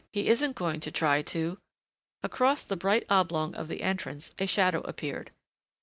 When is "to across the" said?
1.21-2.75